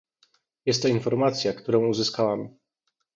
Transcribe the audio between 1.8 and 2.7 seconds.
uzyskałam